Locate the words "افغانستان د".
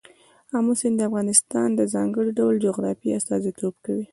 1.09-1.81